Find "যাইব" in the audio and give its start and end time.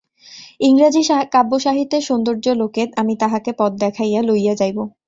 4.55-4.77